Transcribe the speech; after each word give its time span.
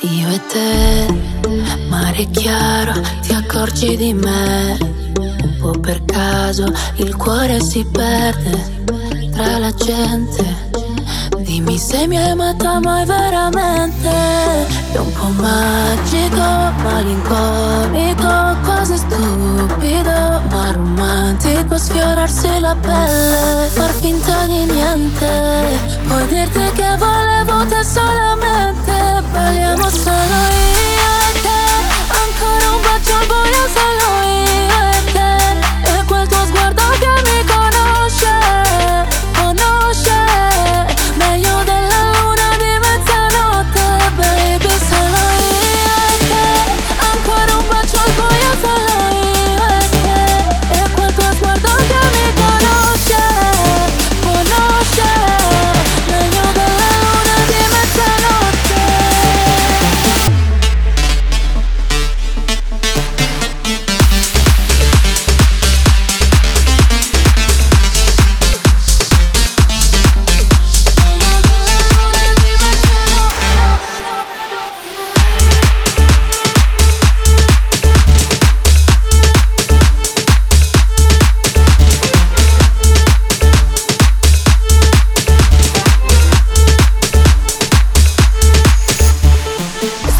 Io 0.00 0.28
e 0.28 0.40
te, 0.46 1.06
mare 1.88 2.24
chiaro, 2.30 2.92
ti 3.22 3.32
accorgi 3.32 3.96
di 3.96 4.12
me. 4.12 4.76
Un 5.16 5.56
po' 5.58 5.78
per 5.80 6.04
caso 6.04 6.70
il 6.96 7.16
cuore 7.16 7.60
si 7.60 7.82
perde 7.84 8.84
tra 9.32 9.58
la 9.58 9.72
gente. 9.72 10.44
Dimmi 11.38 11.78
se 11.78 12.06
mi 12.06 12.18
hai 12.18 12.30
amata 12.30 12.78
mai 12.80 13.06
veramente. 13.06 14.10
È 14.92 14.98
un 14.98 15.12
po' 15.12 15.28
magico, 15.28 16.44
malinconico, 16.82 18.56
quasi 18.64 18.96
stupido, 18.98 20.42
ma 20.50 20.72
romantico 20.72 21.78
sfiorarsi 21.78 22.60
la 22.60 22.76
pelle, 22.78 23.66
far 23.68 23.90
finta 23.92 24.44
di 24.44 24.64
niente. 24.64 25.78
Puoi 26.06 26.26
dirti 26.26 26.70
che 26.74 26.96
volevo 26.98 27.64
te 27.66 27.82
solamente, 27.82 28.92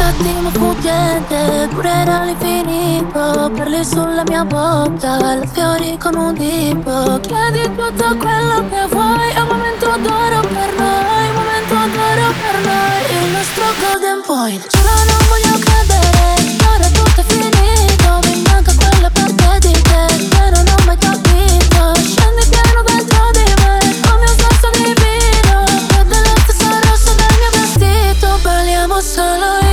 Attimo 0.07 0.49
fuggente, 0.51 1.67
durerà 1.73 2.21
all'infinito 2.21 3.51
Parli 3.53 3.83
sulla 3.83 4.23
mia 4.27 4.45
bocca, 4.45 5.17
la 5.19 5.45
fiori 5.45 5.97
con 5.97 6.15
un 6.15 6.33
dito. 6.33 7.19
Chiedi 7.21 7.63
tutto 7.75 8.15
quello 8.15 8.63
che 8.69 8.87
vuoi 8.89 9.29
È 9.31 9.39
un 9.41 9.47
momento 9.47 9.85
d'oro 9.85 10.39
per 10.47 10.71
noi, 10.77 11.27
un 11.27 11.35
momento 11.35 11.75
d'oro 11.91 12.27
per 12.39 12.55
noi 12.63 13.21
Il 13.21 13.31
nostro 13.35 13.65
golden 13.81 14.21
point. 14.25 14.67
Giuro 14.69 14.95
non 15.11 15.21
voglio 15.27 15.59
credere, 15.59 16.55
ora 16.73 16.87
tutto 16.87 17.19
è 17.19 17.23
finito 17.27 18.19
Mi 18.23 18.41
manca 18.47 18.73
quella 18.79 19.09
parte 19.11 19.67
di 19.67 19.73
te 19.73 20.05
che 20.29 20.49
non 20.55 20.65
ho 20.71 20.85
mai 20.85 20.97
capito. 20.97 21.95
Scendi 21.99 22.47
pieno 22.47 22.81
dentro 22.85 23.29
di 23.33 23.43
me, 23.59 23.79
come 24.07 24.23
un 24.23 24.37
sasso 24.39 24.69
divino 24.71 25.65
Vede 25.91 26.19
la 26.23 26.35
stessa 26.47 26.79
rossa 26.79 27.11
del 27.11 27.33
mio 27.39 27.51
vestito 27.59 28.39
Balliamo 28.41 29.01
solo 29.01 29.45
io 29.59 29.66